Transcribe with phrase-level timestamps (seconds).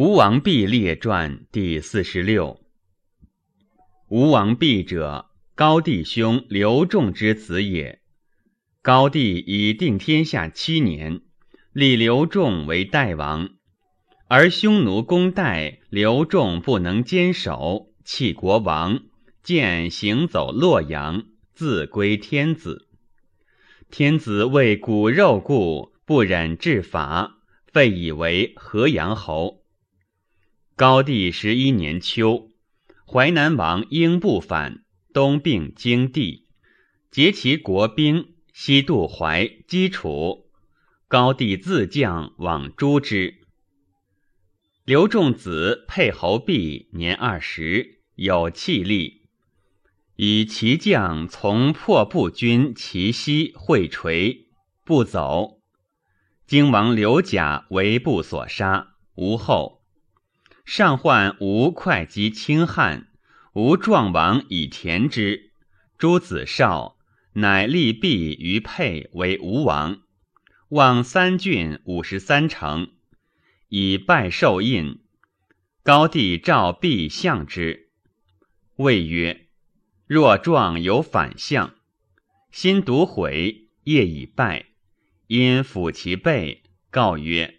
[0.00, 2.60] 吴王毕列传第四十六。
[4.06, 5.26] 吴王毕者，
[5.56, 8.00] 高帝兄刘仲之子也。
[8.80, 11.22] 高帝以定天下七年，
[11.72, 13.48] 立刘仲为代王，
[14.28, 19.00] 而匈奴攻代，刘仲不能坚守，弃国王，
[19.42, 21.24] 见行走洛阳，
[21.54, 22.86] 自归天子。
[23.90, 27.40] 天子为骨肉故，不忍治伐，
[27.72, 29.57] 废以为河阳侯。
[30.78, 32.52] 高帝十一年秋，
[33.04, 36.46] 淮南王英不反，东并荆地，
[37.10, 40.46] 结其国兵，西渡淮，击楚。
[41.08, 43.40] 高帝自将往诛之。
[44.84, 49.22] 刘仲子沛侯毕年二十，有气力，
[50.14, 54.46] 以其将从破布军齐西会垂，
[54.84, 55.60] 不走。
[56.46, 59.77] 荆王刘贾为部所杀，无后。
[60.70, 63.08] 上患吴会稽轻汉，
[63.54, 65.50] 吴壮王以田之。
[65.96, 66.98] 诸子少，
[67.32, 70.02] 乃立毕于沛为吴王，
[70.68, 72.90] 望三郡五十三城，
[73.68, 75.00] 以拜受印。
[75.82, 77.88] 高帝召毕相之，
[78.76, 79.46] 谓曰
[80.06, 81.76] ：“若壮有反相，
[82.50, 84.66] 心独悔，业已败，
[85.28, 87.54] 因抚其背，告曰：‘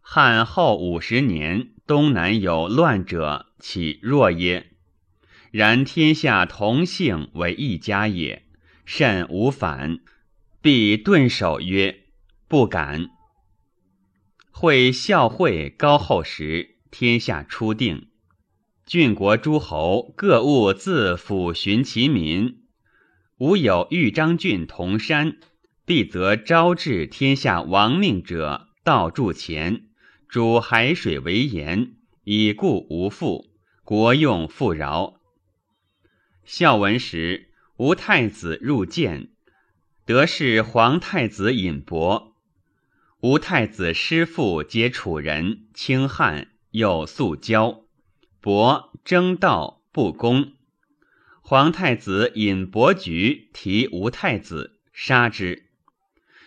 [0.00, 4.70] 汉后五十年。’”东南有乱者，岂弱耶？
[5.50, 8.44] 然天下同姓为一家也，
[8.84, 9.98] 甚无反。
[10.62, 12.04] 必顿首曰
[12.46, 13.08] ：“不敢。”
[14.54, 18.06] 会孝惠高后时，天下初定，
[18.86, 22.60] 郡国诸侯各务自抚寻其民。
[23.38, 25.38] 吾有豫章郡铜山，
[25.84, 29.89] 必则招致天下亡命者，道铸钱。
[30.30, 33.50] 主海水为盐，以故无父，
[33.82, 35.20] 国用富饶。
[36.44, 39.32] 孝文时，吴太子入见，
[40.06, 42.36] 得是皇太子尹伯。
[43.22, 47.82] 吴太子师父皆楚人，轻汉，又素交。
[48.40, 50.52] 伯争道不公，
[51.42, 55.64] 皇太子尹伯举提吴太子，杀之。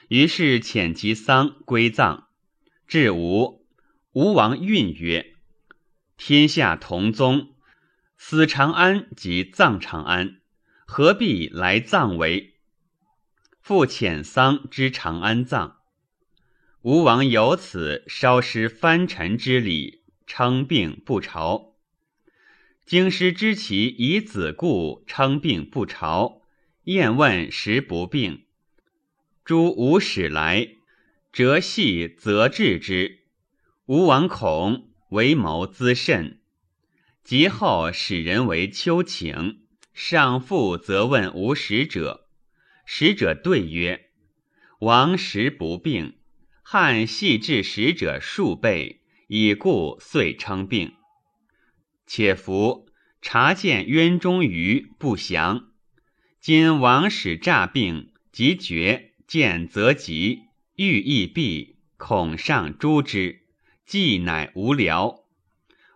[0.08, 2.30] 于是遣其丧归葬，
[2.88, 3.62] 至吴。
[4.14, 5.34] 吴王运曰
[6.18, 7.56] ：“天下同宗，
[8.16, 10.40] 死长安即葬长安，
[10.86, 12.60] 何必来葬为？”
[13.60, 15.78] 复遣丧之长安葬。
[16.84, 21.74] 吴王由此稍失藩臣之礼，称病不朝。
[22.86, 26.44] 京师知其以子故，称病不朝。
[26.84, 28.46] 验问时不病。
[29.44, 30.76] 诸吴使来，
[31.32, 33.23] 折系则治之。
[33.86, 36.40] 吴王恐为谋滋甚，
[37.22, 39.60] 及后使人为丘请，
[39.94, 42.30] 上父则问吴使者，
[42.86, 44.06] 使者对曰
[44.80, 46.16] ：“王时不病，
[46.62, 50.94] 汉系治使者数倍，以故遂称病。
[52.08, 52.88] 且夫
[53.22, 55.74] 察见渊中鱼不祥，
[56.40, 60.44] 今王使诈病，即绝见则急，
[60.78, 63.42] 欲亦避，恐上诛之。”
[63.94, 65.24] 既乃无聊，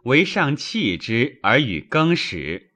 [0.04, 2.70] 为上弃之而与更始。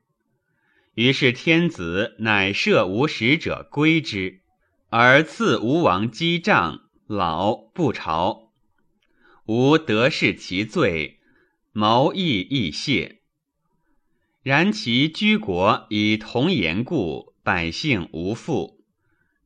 [0.96, 4.42] 于是天子乃赦吴使者归之，
[4.90, 8.52] 而赐吴王击杖，老不朝。
[9.46, 11.20] 吾得视其罪，
[11.72, 13.20] 谋亦亦谢。
[14.42, 18.84] 然其居国以同言故，百姓无复。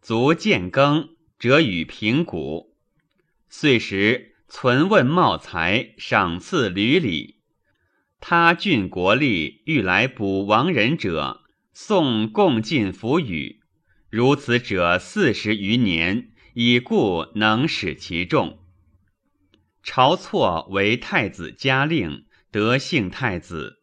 [0.02, 2.78] 卒见耕，者与平谷。
[3.50, 4.35] 岁时。
[4.48, 7.42] 存问茂才，赏赐屡礼。
[8.20, 11.42] 他郡国吏欲来补亡人者，
[11.74, 13.62] 宋共进服语。
[14.10, 18.60] 如此者四十余年，已故能使其众。
[19.84, 23.80] 晁错为太子嘉令，得姓太子。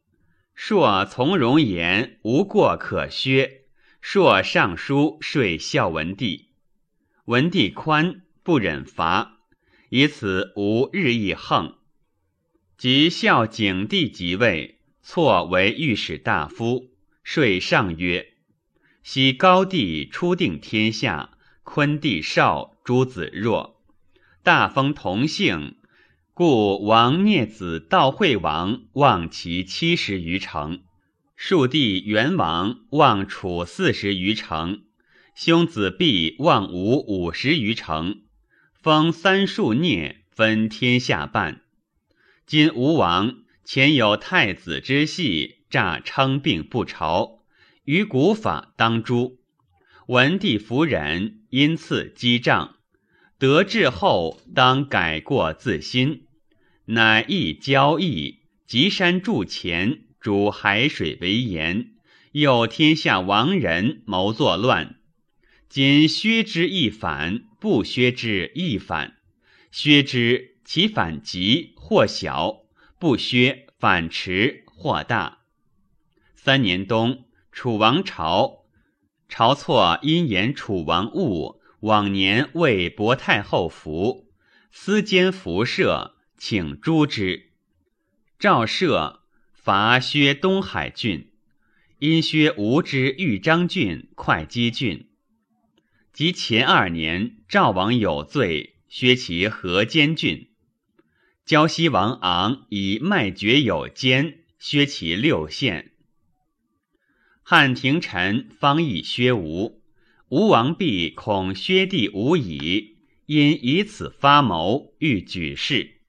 [0.55, 3.67] 朔从容言，无过可削。
[4.01, 6.49] 朔上书说孝文帝，
[7.27, 9.42] 文帝宽，不忍罚。
[9.95, 11.75] 以此无日益横。
[12.79, 16.89] 及孝景帝即位，错为御史大夫，
[17.23, 18.33] 遂上曰
[19.05, 23.83] ：“昔高帝初定天下，昆帝少，诸子弱，
[24.43, 25.77] 大封同姓，
[26.33, 30.85] 故王聂子悼惠王望其七十余城，
[31.37, 34.85] 庶弟元王望楚四十余城，
[35.37, 38.23] 兄子毕望吴五十余城。”
[38.83, 41.61] 封三庶孽，分天下半。
[42.47, 47.45] 今吴王前有太子之系，诈称病不朝，
[47.85, 49.39] 于古法当诛。
[50.09, 52.75] 文帝夫人因赐击杖，
[53.39, 56.27] 得志后当改过自新，
[56.87, 61.93] 乃易交易，集山筑前，主海水为盐，
[62.33, 64.97] 诱天下亡人谋作乱。
[65.75, 69.17] 今削之亦反，不削之亦反。
[69.71, 72.65] 削之其反急或小，
[72.99, 75.39] 不削反迟或大。
[76.37, 78.67] 三年冬，楚王朝，
[79.31, 84.29] 朝错因言楚王误，往年为薄太后服，
[84.71, 87.47] 私兼辐射，请诛之。
[88.39, 89.21] 赵赦
[89.55, 91.31] 伐削东海郡，
[91.99, 95.09] 因削吴之豫章郡、会稽郡。
[96.13, 100.49] 及前二年，赵王有罪，削其河间郡；
[101.47, 105.93] 胶西王昂以卖爵有奸，削其六县。
[107.43, 109.83] 汉廷臣方议削吴，
[110.29, 116.03] 吴王必恐削地无已，因以此发谋，欲举事。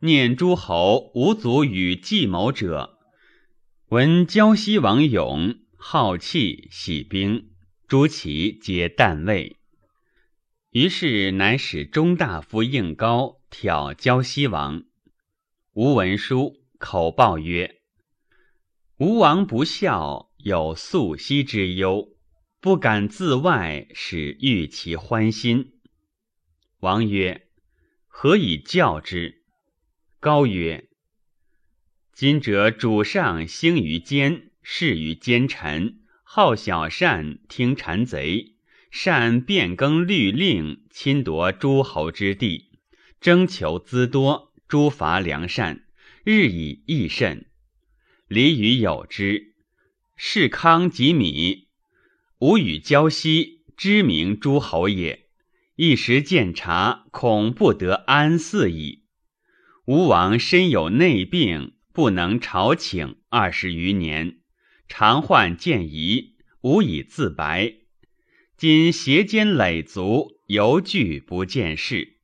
[0.00, 2.98] 念诸侯无足与计谋者，
[3.88, 7.55] 闻胶西王勇好气，喜兵。
[7.88, 9.58] 诸其皆旦位，
[10.70, 14.82] 于是乃使中大夫应高挑交西王。
[15.72, 17.80] 吴文书口报曰
[18.98, 22.08] ：“吴王不孝，有素息之忧，
[22.58, 25.78] 不敢自外，使欲其欢心。”
[26.82, 27.46] 王曰
[28.08, 29.44] ：“何以教之？”
[30.18, 30.88] 高曰
[32.12, 36.00] ：“今者主上兴于奸，事于奸臣。”
[36.36, 38.56] 好小善，听谗贼，
[38.90, 42.72] 善变更律令，侵夺诸侯之地，
[43.22, 45.86] 征求资多，诛伐良善，
[46.24, 47.46] 日以益甚。
[48.28, 49.54] 礼与有之，
[50.14, 51.68] 士康及米，
[52.40, 55.30] 吾与交西，知名诸侯也。
[55.76, 59.04] 一时见察，恐不得安肆矣。
[59.86, 64.40] 吴王身有内病，不能朝请二十余年。
[64.88, 67.74] 常患见疑，无以自白。
[68.56, 72.16] 今胁肩累足，犹惧不见事。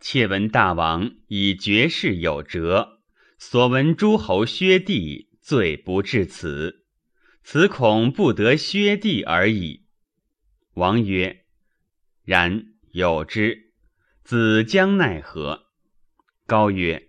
[0.00, 3.00] 窃闻大王以绝世有辙，
[3.38, 6.84] 所闻诸侯削地，罪不至此。
[7.42, 9.86] 此恐不得削地而已。
[10.74, 11.44] 王曰
[12.24, 13.72] ：“然有之，
[14.24, 15.66] 子将奈何？”
[16.46, 17.08] 高曰：“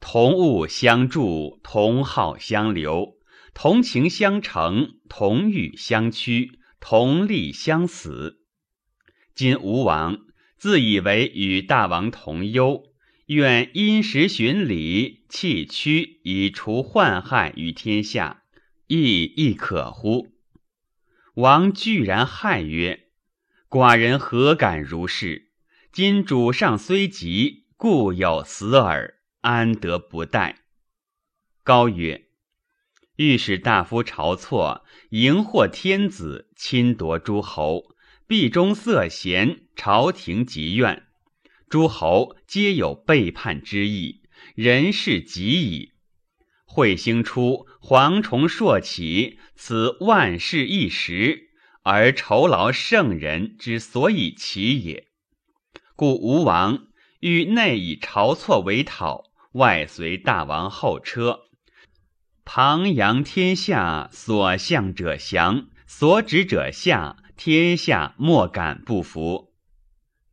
[0.00, 3.19] 同物相助，同好相留。”
[3.52, 8.40] 同情相成，同欲相趋，同利相死。
[9.34, 10.18] 今吴王
[10.56, 12.84] 自以为与大王同忧，
[13.26, 18.44] 愿因时循礼，弃屈以除患害于天下，
[18.86, 20.28] 亦亦可乎？
[21.34, 23.08] 王居然骇曰
[23.68, 25.50] ：“寡人何敢如是？
[25.92, 30.60] 今主上虽急，故有死耳，安得不待？”
[31.62, 32.29] 高曰。
[33.20, 37.94] 御史大夫晁错迎获天子，侵夺诸侯，
[38.26, 41.02] 必中色贤，朝廷极怨，
[41.68, 44.22] 诸侯皆有背叛之意，
[44.54, 45.92] 人事极矣。
[46.66, 51.50] 彗星出，蝗虫朔起，此万事一时，
[51.82, 55.08] 而酬劳圣人之所以起也。
[55.94, 56.86] 故吴王
[57.18, 61.49] 欲内以晁错为讨，外随大王后车。
[62.52, 69.52] 旁扬天下，所向者降，所指者下，天下莫敢不服。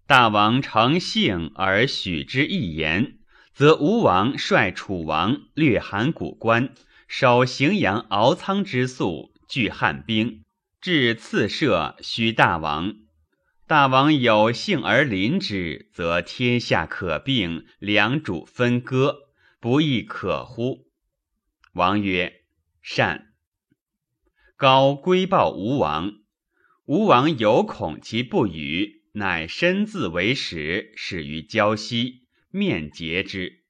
[0.07, 3.19] 大王诚信而许之一言，
[3.53, 6.73] 则吴王率楚王略函谷关，
[7.07, 10.43] 守荥阳敖仓之粟，拒汉兵，
[10.81, 12.95] 至次射，许大王。
[13.67, 19.17] 大王有幸而临之，则天下可并，两主分割，
[19.59, 20.86] 不亦可乎？
[21.77, 22.41] 王曰
[22.81, 23.35] ：“善。”
[24.57, 26.11] 高归报吴王，
[26.85, 33.63] 吴王有恐其不语，乃身自为使，使于胶西，面结之。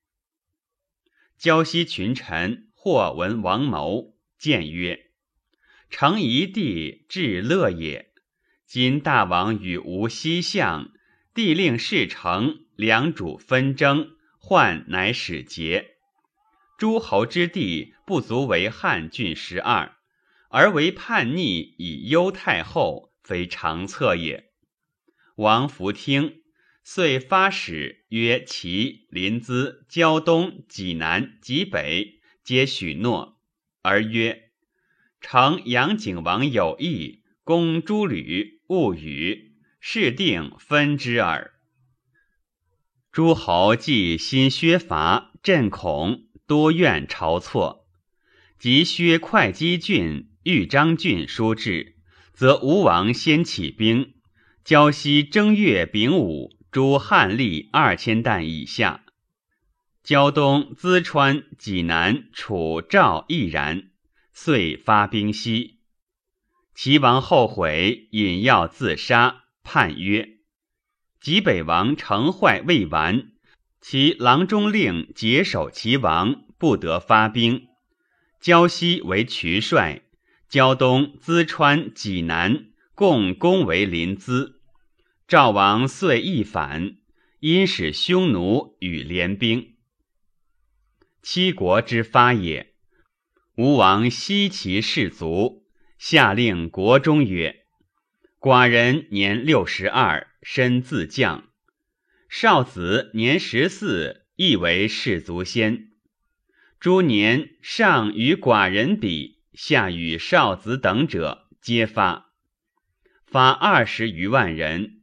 [1.38, 5.12] 胶西群臣或闻王谋，谏曰
[5.92, 8.14] ：“成一地，至乐也。
[8.66, 10.94] 今大王与吴西相，
[11.34, 15.96] 帝令事成，两主纷争，患乃使节。”
[16.78, 19.98] 诸侯之地不足为汉郡十二，
[20.50, 24.52] 而为叛逆以忧太后，非常策也。
[25.38, 26.44] 王弗听，
[26.84, 33.40] 遂发使曰：齐、临淄、胶东、济南、济北，皆许诺，
[33.82, 34.52] 而曰：
[35.20, 41.56] 诚杨景王有意，攻诸吕，勿与，事定分之耳。
[43.12, 47.86] 诸侯既心削伐，震恐，多怨晁错，
[48.58, 51.96] 及削会稽郡、豫章郡书至，
[52.34, 54.14] 则吴王先起兵，
[54.64, 56.58] 胶西正月丙午。
[56.70, 59.06] 诸汉吏二千石以下，
[60.04, 63.90] 胶东、淄川、济南、楚、赵亦然，
[64.34, 65.80] 遂发兵西。
[66.76, 70.38] 齐王后悔，引药自杀，叛曰
[71.20, 73.32] ：“济北王成坏未完，
[73.90, 77.70] 其郎中令解守齐王，不得发兵。
[78.42, 80.02] 胶西为渠帅，
[80.50, 84.56] 胶东、淄川、济南共攻为临淄。”
[85.26, 86.98] 赵王遂一反，
[87.40, 89.76] 因使匈奴与联兵。
[91.22, 92.74] 七国之发也。
[93.56, 95.64] 吴王悉其士卒，
[95.98, 97.64] 下令国中曰
[98.38, 101.47] ：“寡人年六十二，身自将；
[102.30, 105.90] 少子年十四，亦为士卒先。
[106.80, 112.32] 诸年上与寡人比，下与少子等者，皆发，
[113.26, 114.94] 发二十余万人。”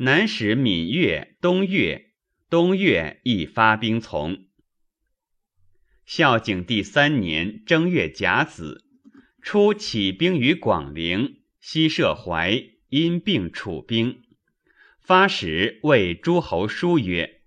[0.00, 2.12] 南使闽越、东越，
[2.48, 4.46] 东越亦发兵从。
[6.06, 8.84] 孝景帝三年正月甲子，
[9.42, 14.22] 初起兵于广陵，西涉淮，因病楚兵。
[15.08, 17.40] 发使谓诸侯书曰：“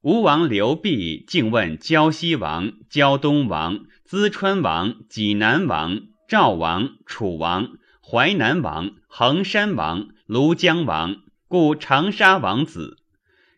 [0.00, 12.96] 吴王刘濞竟问胶西王、胶东王、淄川王、济南王、赵王、楚王、淮南王、衡山王、庐江王。”故长沙王子，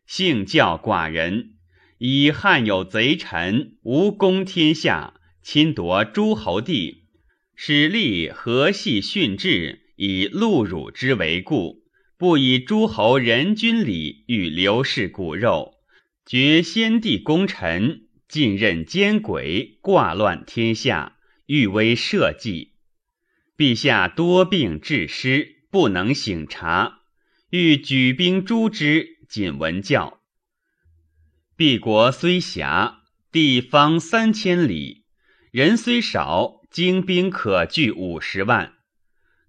[0.05, 1.53] 幸教寡人，
[1.99, 7.05] 以汉有贼臣，无功天下，侵夺诸侯地，
[7.55, 11.84] 使立何系训制，以戮辱之为故，
[12.25, 15.75] 不以诸侯人君礼与刘氏骨肉，
[16.25, 22.73] 绝先帝功臣，尽任奸鬼，挂乱天下，欲为社稷。
[23.59, 27.01] 陛下多病致失，不能省察。
[27.51, 30.23] 欲举兵诛之，仅闻教。
[31.59, 35.05] 敝国虽狭，地方三千里，
[35.51, 38.74] 人虽少，精兵可聚五十万。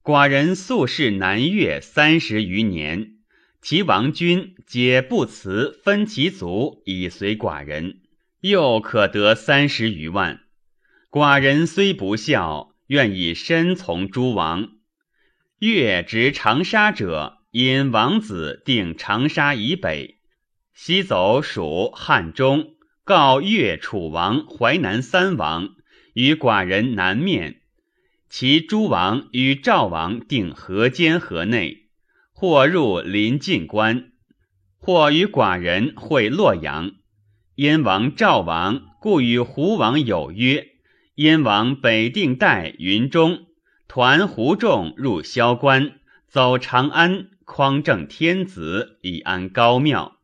[0.06, 3.16] 寡人素视南越三十余年，
[3.60, 8.02] 其王君皆不辞分其族以随寡人，
[8.40, 10.42] 又可得三十余万。
[11.10, 14.74] 寡人虽不孝，愿以身从诸王。
[15.58, 17.40] 越执长沙者。
[17.50, 20.18] 因王子定长沙以北，
[20.74, 25.70] 西走属汉中，告越、楚王、淮南三王
[26.14, 27.62] 与寡人南面。
[28.38, 31.86] 其诸王与赵王定河间河内，
[32.34, 34.12] 或入临晋关，
[34.78, 36.92] 或与寡人会洛阳。
[37.56, 40.68] 燕王、赵王故与胡王有约。
[41.16, 43.46] 燕王北定代云中，
[43.88, 45.94] 团胡众入萧关，
[46.28, 47.30] 走长安。
[47.46, 50.18] 匡正天子以安高庙，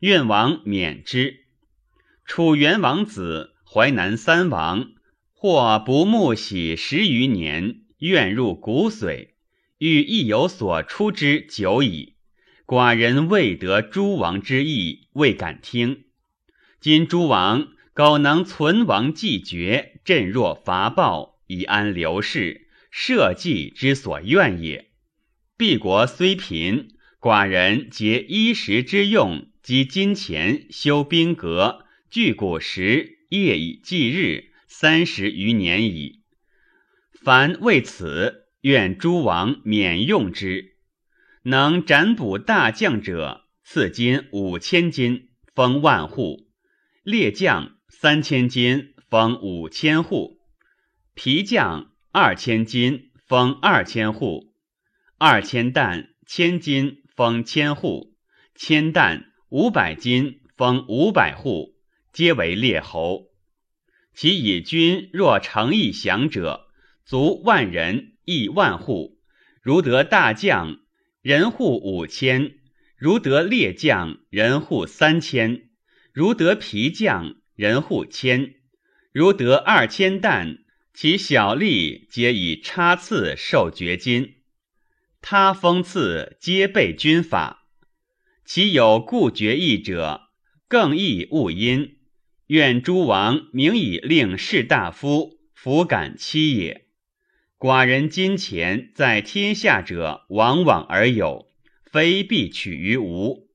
[0.00, 1.46] 愿王免之。
[2.26, 4.88] 楚元王子、淮南三王，
[5.46, 9.32] 或不慕喜十余年，愿入骨髓，
[9.76, 12.14] 欲亦有所出之久矣。
[12.64, 16.04] 寡人未得诸王之意，未敢听。
[16.80, 24.92] 今诸王苟能存亡继绝，振若伐暴，以安刘氏，社稷之所愿也。
[25.58, 26.88] 敝国虽贫，
[27.20, 36.24] 寡人竭衣食之用及金钱修兵革，聚古时，夜以继日，三十余年矣。
[37.22, 40.74] 凡为此，愿诸王免用之。
[41.44, 46.48] 能斩捕大将者，赐金五千金，封万户；
[47.04, 50.40] 列将三千金，封五千户；
[51.14, 54.52] 皮将二千金，封二千户。
[55.18, 58.16] 二千担千金封千户，
[58.56, 61.76] 千担五百金封五百户，
[62.12, 63.28] 皆为列侯。
[64.14, 66.68] 其以军若诚意降者，
[67.04, 69.18] 足万人，邑万户。
[69.60, 70.78] 如得大将，
[71.20, 72.58] 人户五千；
[72.96, 75.62] 如得列将，人户三千；
[76.12, 78.54] 如得皮将，人户千；
[79.10, 80.58] 如得二千担，
[80.92, 84.36] 其小吏皆以差赐受爵金。
[85.20, 87.66] 他封赐皆备军法，
[88.44, 90.28] 其有故决意者，
[90.68, 91.93] 更易勿因。
[92.54, 96.86] 愿诸王明以令士大夫弗敢欺也。
[97.58, 101.48] 寡人金钱在天下者，往往而有，
[101.82, 103.48] 非必取于无。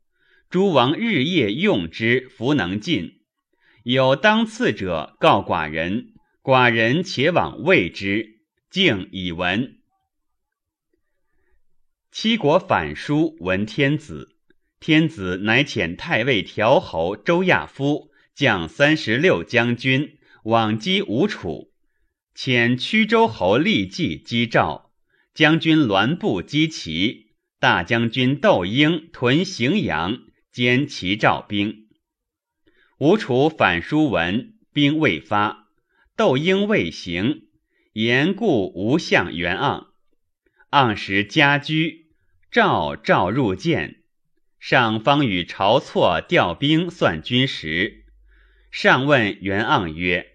[0.49, 3.21] 诸王日夜用之，弗能尽。
[3.83, 9.77] 有当次者，告寡人，寡人且往谓之，敬以闻。
[12.11, 14.35] 七国反书闻天子，
[14.81, 18.08] 天子乃遣太尉调侯周亚夫
[18.39, 21.73] 将三十六将军往击吴楚，
[22.33, 24.93] 遣曲州侯立计击赵，
[25.33, 30.19] 将军栾布击齐，大将军窦婴屯荥阳，
[30.53, 31.89] 兼齐赵兵。
[32.97, 35.67] 吴楚反书闻，兵未发，
[36.15, 37.41] 窦婴未行，
[37.91, 39.87] 言故吴相袁盎，
[40.71, 42.07] 盎时家居。
[42.49, 43.97] 赵赵入见，
[44.61, 48.05] 上方与晁错调兵算军时，
[48.71, 50.27] 上问袁盎曰：“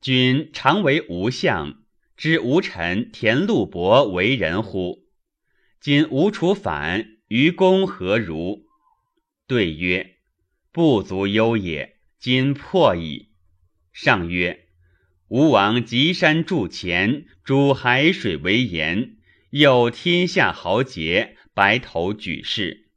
[0.00, 1.82] 君常为吴相，
[2.16, 5.04] 知吴臣田禄伯为人乎？
[5.80, 8.66] 今吴楚反，于公何如？”
[9.48, 10.16] 对曰
[10.70, 11.96] ：“不足忧也。
[12.18, 13.30] 今破矣。”
[13.92, 14.68] 上曰
[15.26, 19.16] ：“吴王极山筑前，主海水为盐。”
[19.50, 22.88] 有天下豪杰，白头举事。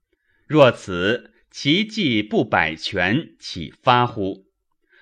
[0.48, 4.48] 若此，其计不百全，岂发乎？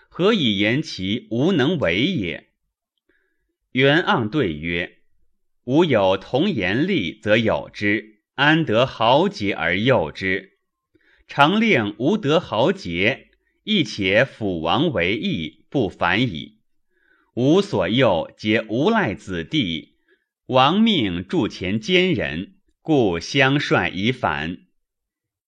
[0.07, 2.51] 何以言其无能为也？
[3.71, 4.99] 袁盎对曰
[5.65, 10.59] ：“吾有同言利，则有之；安得豪杰而诱之？
[11.27, 13.31] 常令吾得豪杰，
[13.63, 16.59] 亦且辅王为义，不反矣。
[17.33, 19.95] 吾所诱，皆无赖子弟。”
[20.45, 24.62] 王命助前奸人，故相率以反。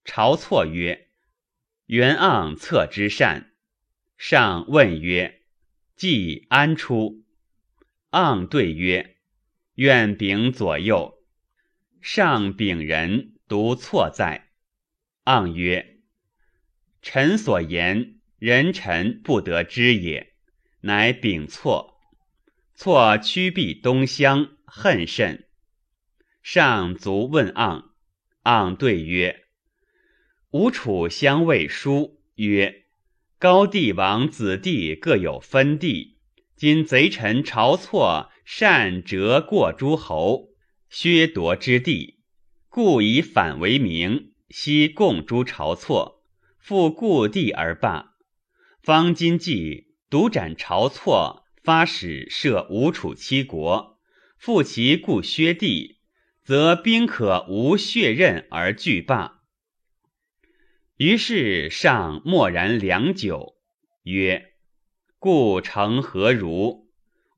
[0.05, 1.09] 晁错曰
[1.87, 3.51] ：“袁盎策之善。”
[4.17, 5.41] 上问曰
[5.97, 7.25] ：“既安出？”
[8.11, 9.17] 盎对曰
[9.75, 11.25] ：“愿秉左右。”
[12.01, 14.51] 上秉人独错在。
[15.25, 15.99] 盎曰
[17.01, 20.33] ：“臣所言，人臣不得知也。
[20.81, 21.99] 乃秉错。
[22.75, 25.47] 错屈避东乡。”恨甚，
[26.43, 27.91] 上卒问盎，
[28.43, 29.44] 盎对曰
[30.57, 32.85] ：“吴楚相谓书曰
[33.37, 36.15] ：‘高帝王子弟各有分地，
[36.55, 40.51] 今贼臣晁错擅折过诸侯，
[40.89, 42.19] 削夺之地，
[42.69, 46.23] 故以反为名，悉共诛晁错，
[46.57, 48.13] 复故地而罢。
[48.81, 53.99] 方今计独斩晁错，发使设吴楚七国。’”
[54.39, 55.97] 复其故削地，
[56.45, 59.34] 则兵可无血刃而拒罢。
[60.97, 63.57] 于是上默然良久，
[64.03, 64.53] 曰
[65.19, 66.87] ：“故成何如？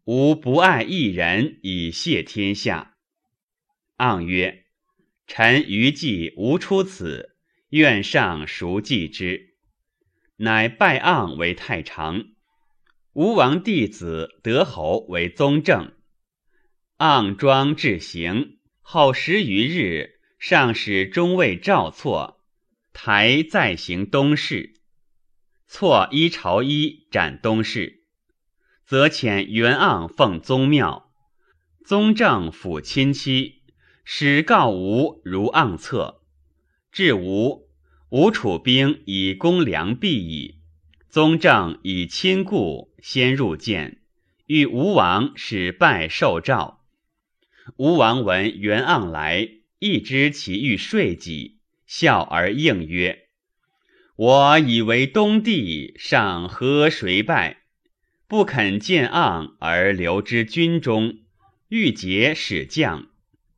[0.04, 2.98] 吾不爱一人以谢天下。”
[3.98, 4.66] 盎曰
[5.26, 7.36] ：“臣余计无出此，
[7.70, 9.56] 愿上熟记之。”
[10.38, 12.26] 乃拜盎为太常。
[13.14, 15.94] 吴王弟子德侯为宗正。
[17.00, 22.37] 盎庄至行，后十余日，上使中尉赵错，
[23.00, 24.74] 台再行东市。
[25.68, 28.02] 错一朝衣斩东市，
[28.88, 31.14] 则遣袁盎奉宗庙。
[31.86, 33.62] 宗正抚亲戚，
[34.04, 36.24] 使告吴如盎策。
[36.92, 37.70] 至吴，
[38.10, 40.56] 吴楚兵以攻梁壁矣。
[41.08, 44.02] 宗正以亲故，先入见，
[44.48, 46.84] 欲吴王使拜受诏。
[47.76, 51.57] 吴王闻袁盎来，亦知其欲说己，
[51.88, 53.30] 笑而应曰
[54.18, 57.64] ：“我以为东帝，尚何谁拜？
[58.28, 61.20] 不肯见盎而留之军中，
[61.70, 63.08] 欲结使将。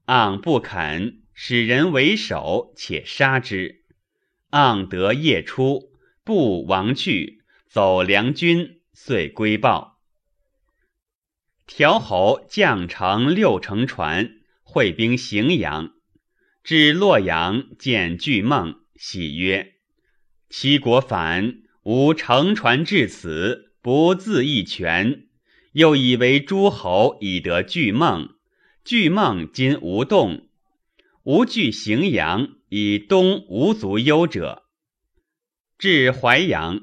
[0.06, 3.84] 盎不肯，使人为首，且杀之。
[4.52, 5.92] 盎得夜出，
[6.24, 10.00] 不亡去，走梁军，遂归报。”
[11.66, 15.94] 调侯将乘六乘船，会兵荥阳。
[16.70, 19.74] 至洛阳，见巨梦，喜曰
[20.52, 25.24] ：“七国反，吾乘船至此，不自一全。
[25.72, 28.36] 又以为诸侯以得巨梦，
[28.86, 30.48] 巨梦今无动。
[31.24, 34.62] 吾据荥阳，以东无足忧者。
[35.80, 36.82] 至淮阳，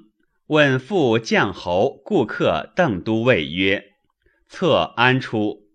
[0.49, 3.93] 问副将侯顾客邓都尉曰。”
[4.51, 5.69] 策安出？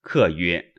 [0.00, 0.71] 客曰：“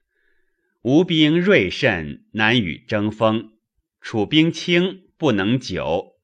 [0.83, 3.53] 吴兵锐甚，难与争锋。
[4.01, 6.15] 楚兵轻，不能久。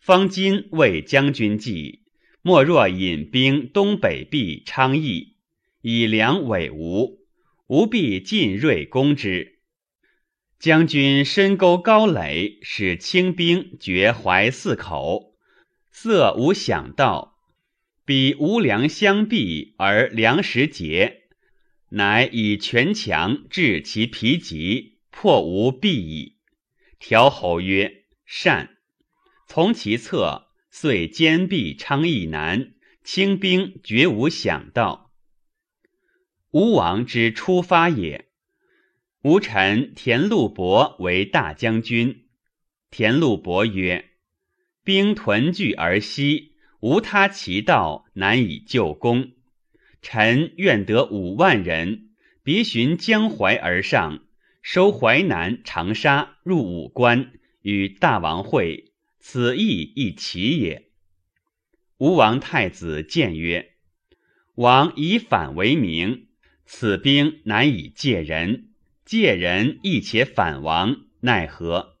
[0.00, 2.00] 方今为将军计，
[2.42, 5.36] 莫若引兵东北壁昌邑，
[5.82, 7.20] 以粮委吴，
[7.68, 9.60] 吴必进锐攻之。
[10.58, 15.36] 将军深沟高垒，使清兵绝淮泗口，
[15.92, 17.38] 色无想道，
[18.04, 21.19] 彼无粮相避而粮食竭，
[21.90, 26.36] 乃以全强制其疲疾，破无避矣。
[26.98, 28.76] 调侯曰：“善。”
[29.48, 35.12] 从其策，遂坚壁昌邑南，清兵绝无响道。
[36.52, 38.28] 吴王之出发也。
[39.22, 42.26] 吴臣田禄伯为大将军。
[42.90, 44.10] 田禄伯曰
[44.84, 49.32] ：“兵屯聚而西，无他其道，难以救功。
[50.02, 52.10] 臣愿得五万人，
[52.42, 54.24] 别循江淮而上，
[54.62, 57.32] 收淮南、长沙，入武关，
[57.62, 58.92] 与大王会。
[59.18, 60.90] 此意亦奇也。”
[61.98, 63.72] 吴王太子谏曰
[64.56, 66.28] ：“王以反为名，
[66.64, 68.68] 此兵难以借人。”
[69.04, 71.96] 借人亦且反王，奈何？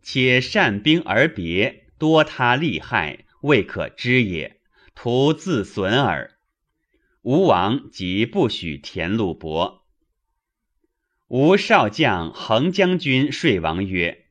[0.00, 4.58] 且善兵而别，多他利害，未可知也。
[4.94, 6.37] 徒自损耳。
[7.30, 9.84] 吴王即不许田禄伯。
[11.26, 14.24] 吴少将横将军说王曰：“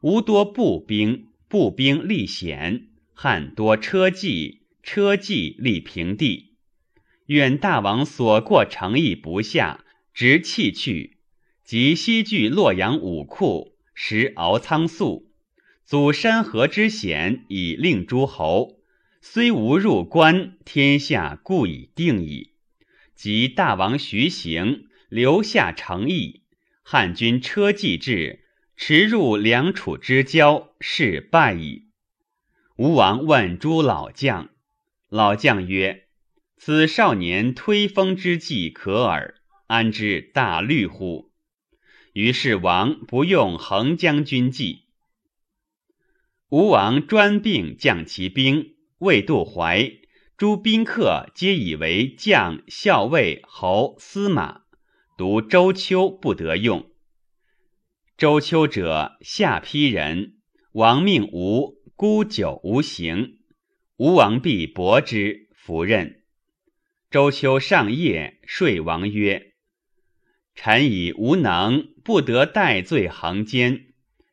[0.00, 6.54] 吴多步兵，步兵力险；汉多车骑，车骑力平地。
[7.26, 9.84] 愿大王所过城邑不下，
[10.14, 11.18] 直弃去。”
[11.62, 15.30] 及西据洛阳武库，食敖仓粟，
[15.84, 18.73] 阻山河之险，以令诸侯。
[19.26, 22.52] 虽无入关，天下故已定矣。
[23.14, 26.42] 及大王徐行，留下诚意，
[26.82, 28.44] 汉军车骑至，
[28.76, 31.86] 驰入梁楚之交，是败矣。
[32.76, 34.50] 吴王问诸老将，
[35.08, 36.06] 老将曰
[36.58, 39.36] ：“此少年推风之计可耳，
[39.68, 41.32] 安知大虑乎？”
[42.12, 44.84] 于是王不用横将军计。
[46.50, 48.73] 吴王专并将其兵，
[49.04, 49.98] 未渡淮，
[50.38, 54.62] 诸宾客皆以为将、校尉、侯、司马，
[55.18, 56.90] 独周丘不得用。
[58.16, 60.38] 周丘者，下邳人。
[60.72, 63.40] 王命吴孤久无行，
[63.98, 66.22] 吴王必薄之，弗任。
[67.10, 69.52] 周丘上夜，说王曰。
[70.54, 73.88] 臣以无能，不得戴罪行奸。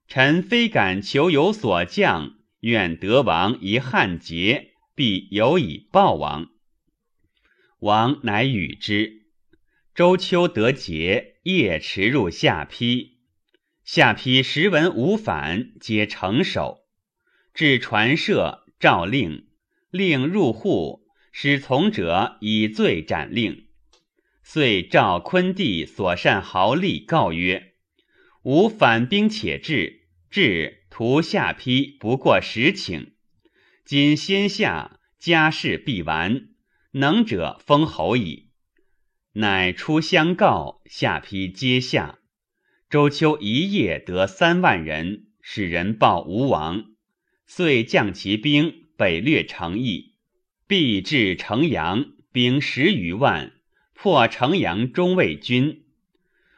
[0.08, 6.50] 臣非敢求有所降，愿得王一汉节，必有以报王。
[7.80, 9.24] 王乃与之。
[9.94, 13.18] 周秋得节，夜驰入下邳。
[13.84, 16.86] 下邳时闻无反，皆成守。
[17.54, 19.48] 至传舍，诏令，
[19.90, 23.68] 令入户，使从者以罪斩令。
[24.44, 27.74] 遂召昆弟所善豪吏告曰
[28.44, 33.14] ：“吾反兵且至，至图下邳不过十顷。
[33.86, 36.50] 今先下，家事必完，
[36.92, 38.50] 能者封侯矣。”
[39.34, 42.20] 乃出相告，下邳皆下。
[42.90, 46.84] 周秋一夜得三万人，使人报吴王，
[47.48, 50.16] 遂将其兵北略成邑，
[50.68, 53.54] 必至城阳，兵十余万。
[53.94, 55.86] 破城阳中卫军，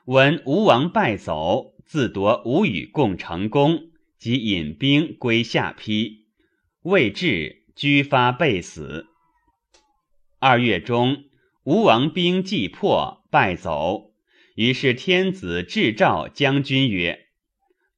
[0.06, 3.92] 闻吴王败走，自夺吴与共成功，
[4.24, 6.24] 即引兵归下邳。
[6.84, 9.08] 未至，居发被死。
[10.40, 11.26] 二月中，
[11.66, 14.14] 吴王兵既破，败走。
[14.56, 17.26] 于是天子制诏将军曰：“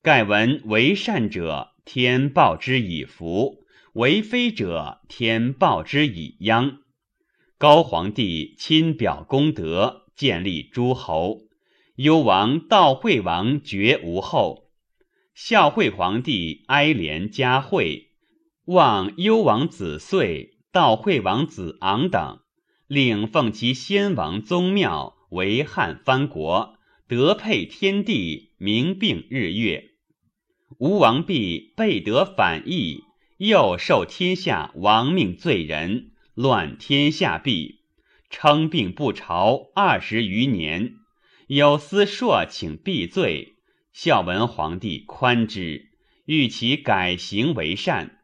[0.02, 6.80] 盖闻为善者，天报之以福；为非者，天报之以殃。”
[7.60, 11.42] 高皇帝亲表功德，建立诸侯。
[11.98, 14.64] 幽王、悼惠王绝无后。
[15.36, 18.12] 孝惠皇帝哀怜嘉惠，
[18.67, 22.39] 望幽王子遂、悼惠王子昂等，
[22.88, 26.78] 令奉其先王宗庙为汉藩国，
[27.10, 29.89] 德配天地，明并日月。
[30.78, 33.04] 吴王必备得反义，
[33.36, 36.12] 又受天下亡命罪人。
[36.34, 37.82] 乱天下弊，
[38.30, 40.93] 称病不朝二十余年。
[41.48, 43.55] 有司朔请避罪，
[43.98, 45.88] 孝文皇帝宽之，
[46.26, 48.20] 欲其改行为善。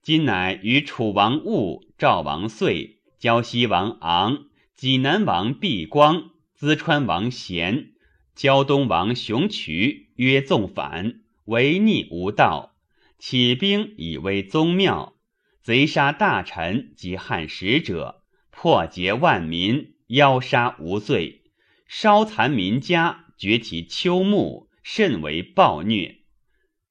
[0.00, 7.90] 今乃与楚王兀、赵王遂、胶西王昂、济南王毕光、淄川王贤、
[8.34, 12.74] 胶东王熊渠曰纵反，违逆无道，
[13.18, 15.12] 起兵以为宗庙，
[15.60, 21.42] 贼杀大臣及汉使者，破劫万民，妖杀无罪，
[21.86, 26.18] 烧残民家，掘其丘墓，甚为暴虐。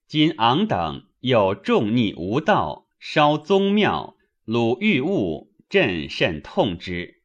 [0.07, 7.21] 今昂等又重逆无道，烧宗庙，掳玉物，朕甚痛之。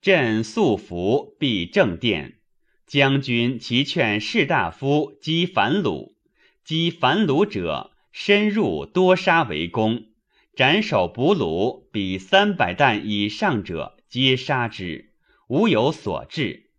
[0.00, 2.38] 朕素服必正殿，
[2.86, 6.14] 将军齐劝士大夫击反虏，
[6.64, 10.06] 击反虏者，深入多杀为功，
[10.54, 15.12] 斩首捕虏，比三百担以上者，皆杀之，
[15.48, 16.69] 无有所至。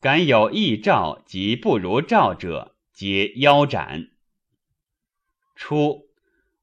[0.00, 4.08] 敢有异诏及不如诏者，皆腰斩。
[5.54, 6.08] 初，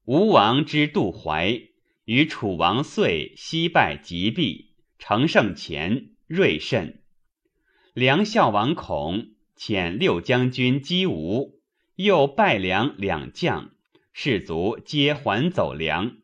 [0.06, 1.68] 吴王之杜怀，
[2.04, 4.74] 与楚王遂西败吉壁。
[4.98, 7.00] 乘胜前锐甚，
[7.94, 11.60] 梁孝王恐，遣六将军击吴，
[11.94, 13.70] 又败梁两将，
[14.12, 16.16] 士卒皆还走梁。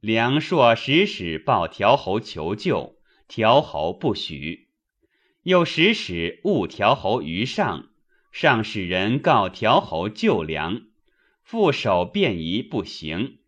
[0.00, 2.96] 梁朔使使报条侯求救，
[3.28, 4.69] 条侯不许。
[5.42, 7.90] 又使使误条侯于上，
[8.32, 10.82] 上使人告条侯救梁，
[11.42, 13.38] 副手便宜不行。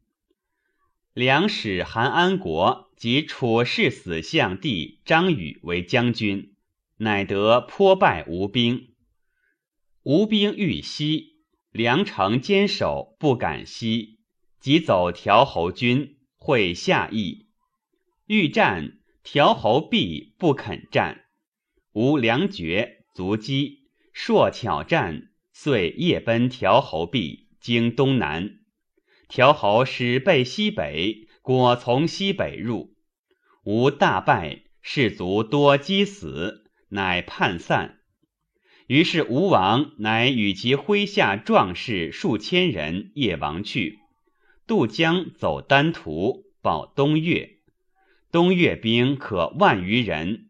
[1.12, 2.90] 梁使韩安国。
[3.02, 6.54] 及楚氏死相弟张宇为将军，
[6.98, 8.94] 乃得颇败吴兵。
[10.04, 11.40] 吴兵欲西，
[11.72, 14.20] 梁城坚守，不敢西，
[14.60, 17.48] 即走条侯军，会下邑。
[18.26, 21.21] 欲战，条侯必不肯战。
[21.94, 23.80] 吴良绝，卒击，
[24.14, 28.60] 朔巧战，遂夜奔条侯壁，经东南。
[29.28, 32.94] 条侯使备西北，果从西北入。
[33.64, 37.98] 吴大败，士卒多击死，乃叛散。
[38.86, 43.98] 于是吴王乃与其麾下壮士数千人夜亡去，
[44.66, 47.58] 渡江走丹徒，保东越。
[48.30, 50.48] 东越兵可万余人，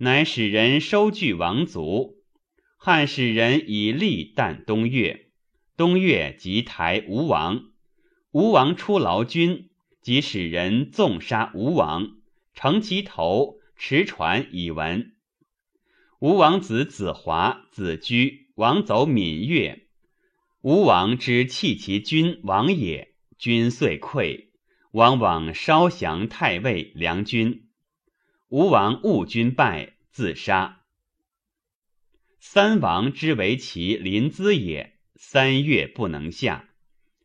[0.00, 2.18] 乃使人收据王族。
[2.76, 5.26] 汉使人以利旦东越，
[5.76, 7.70] 东越即台吴王。
[8.30, 12.12] 吴王出劳军，即使人纵杀吴王。
[12.54, 15.16] 乘其头，持传以闻。
[16.20, 19.86] 吴王子子华、子居王走闽越，
[20.62, 24.50] 吴王之弃其君王也，君遂溃。
[24.92, 27.67] 王往稍降太尉、梁军。
[28.50, 30.80] 吴王误军败，自杀。
[32.40, 36.70] 三王之为其临淄也，三月不能下。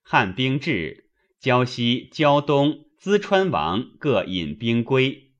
[0.01, 1.09] 汉兵至，
[1.39, 5.31] 胶西、胶东、淄川王各引兵归。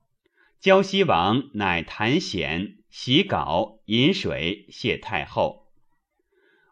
[0.62, 5.68] 胶西王乃谭显洗稿饮水谢太后。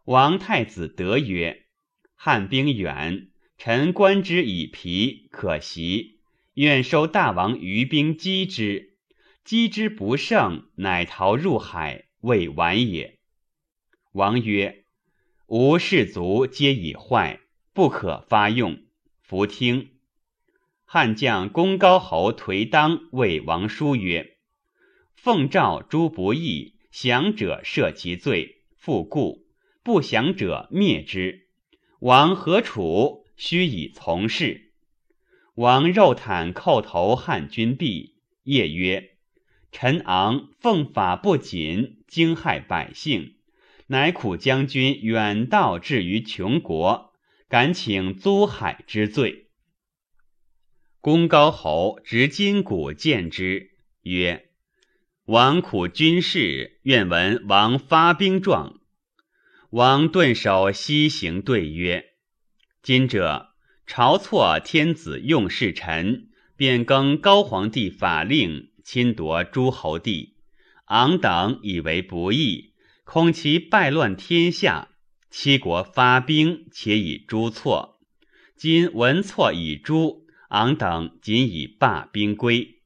[0.05, 1.65] 王太子德曰
[2.15, 6.21] ：“汉兵远，臣观之以疲，可袭。
[6.53, 8.90] 愿收大王余兵击之。
[9.43, 13.19] 击之不胜，乃逃入海，未晚也。”
[14.13, 14.85] 王曰
[15.47, 17.39] ：“吾士卒皆已坏，
[17.73, 18.83] 不可发用。”
[19.21, 19.91] 弗听。
[20.85, 24.37] 汉将公高侯颓当谓王叔曰
[25.15, 29.45] ：“奉诏诸不义，降者赦其罪，复故；
[29.83, 31.47] 不降者灭之。
[31.99, 33.25] 王何处？
[33.37, 34.73] 须以从事。”
[35.55, 39.10] 王肉袒叩头，汉军毕，夜曰
[39.71, 43.35] ：“陈昂奉法不谨，惊害百姓，
[43.87, 47.13] 乃苦将军远道至于穷国，
[47.47, 49.47] 敢请租海之罪。”
[50.99, 53.71] 公高侯执金鼓见之，
[54.03, 54.49] 曰
[55.25, 58.81] ：“王苦军事，愿闻王发兵状。”
[59.71, 62.07] 王顿首西行，对曰
[62.83, 63.55] ：“今者
[63.87, 70.35] 朝错天子用事臣，变更高皇帝法令，侵夺诸侯地，
[70.85, 74.89] 昂等以为不义，恐其败乱天下。
[75.29, 77.99] 七国发兵，且以诛错。
[78.55, 80.19] 今闻错以诛。”
[80.51, 82.81] 昂等仅以罢兵归。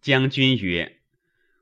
[0.00, 1.00] 将军曰：“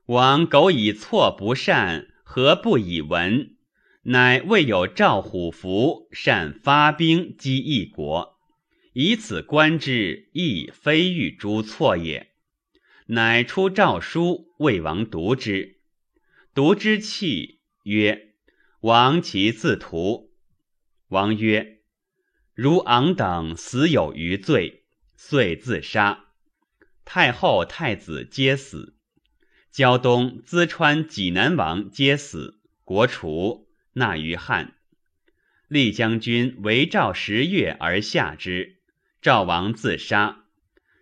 [0.05, 3.55] 王苟以错不善，何不以闻？
[4.03, 8.37] 乃未有赵虎符，善发兵击一国，
[8.93, 12.31] 以此观之，亦非欲诛错也。
[13.09, 15.77] 乃出诏书，魏王读之。
[16.53, 18.33] 读之泣曰
[18.81, 20.33] ：‘王其自图。’
[21.07, 21.79] 王曰
[22.53, 24.83] ：‘如昂等死有余罪。’
[25.15, 26.25] 遂自杀，
[27.03, 28.97] 太后、太子皆死，
[29.71, 34.75] 胶东、淄川、济南王皆死，国除，纳于汉。
[35.67, 38.81] 厉将军围赵十月而下之，
[39.21, 40.46] 赵王自杀。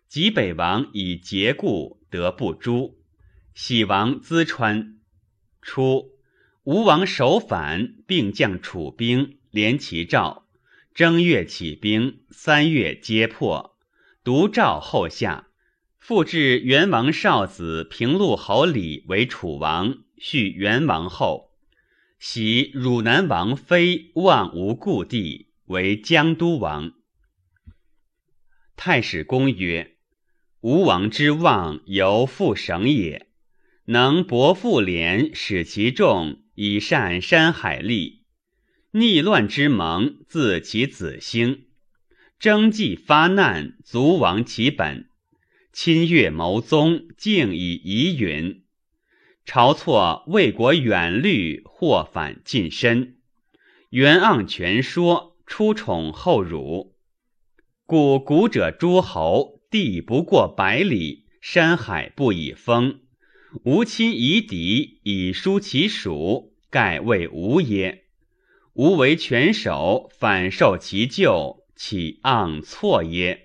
[0.08, 2.98] 济北王以节故得不诛。
[3.54, 5.00] 喜王淄川。
[5.62, 6.12] 初，
[6.64, 10.48] 吴王首反，并将楚兵，连其赵。
[10.94, 13.78] 正月起兵，三月皆破。
[14.24, 15.48] 独赵后下。
[15.98, 21.52] 复置元王少子平陆侯李为楚王，续元王后。
[22.20, 26.94] 喜汝南王妃望无故地为江都王。
[28.76, 29.95] 太史公曰：
[30.66, 33.28] 吴王之望由复省也，
[33.86, 38.24] 能薄复廉，使其众以善山海利。
[38.90, 41.68] 逆乱之盟，自其子兴；
[42.40, 45.08] 征际发难，卒亡其本。
[45.72, 48.64] 侵越谋宗，竟以疑云。
[49.46, 53.18] 晁错为国远虑，或反近身。
[53.92, 56.96] 袁盎全说，出宠后辱。
[57.86, 63.02] 故古者诸侯，地不过百里，山海不以封。
[63.66, 68.06] 吾亲夷敌，以疏其属，盖谓吾也？
[68.76, 73.45] 吾为权守，反受其咎，岂盎错耶？